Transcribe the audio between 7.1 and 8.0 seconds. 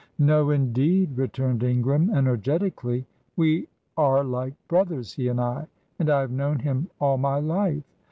my life.